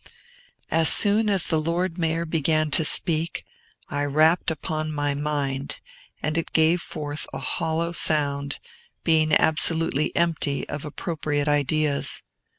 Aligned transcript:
As 0.71 0.89
soon 0.89 1.29
as 1.29 1.45
the 1.45 1.61
Lord 1.61 1.99
Mayor 1.99 2.25
began 2.25 2.71
to 2.71 2.83
speak, 2.83 3.45
I 3.87 4.03
rapped 4.03 4.49
upon 4.49 4.91
my 4.91 5.13
mind, 5.13 5.79
and 6.23 6.39
it 6.39 6.53
gave 6.53 6.81
forth 6.81 7.27
a 7.31 7.37
hollow 7.37 7.91
sound, 7.91 8.57
being 9.03 9.31
absolutely 9.31 10.11
empty 10.15 10.67
of 10.67 10.85
appropriate 10.85 11.47
ideas. 11.47 12.23